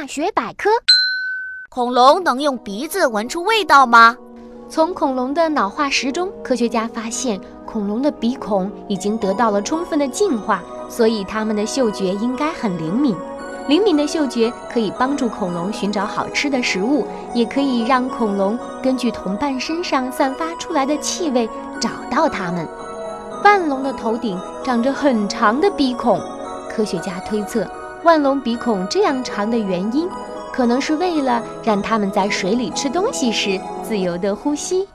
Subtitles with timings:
[0.00, 0.70] 大学百科：
[1.68, 4.16] 恐龙能用鼻子闻出味道吗？
[4.68, 13.12] 从恐龙的脑化石中，科学家发现恐龙的鼻孔已经得到了充分的进化，所以它们的嗅觉应该很灵敏。
[13.66, 17.04] 灵敏的嗅觉可以帮助恐龙寻找好吃的食物，
[17.34, 22.64] 也可以让恐龙根据同伴身上散发出来的气味找到它们。
[23.42, 26.20] 腕龙的头顶长着很长的鼻孔，
[26.70, 27.68] 科学家推测。
[28.04, 30.08] 万龙鼻孔这样长的原因，
[30.52, 34.86] 可能是为了让它们在水里吃东西时自由的呼吸。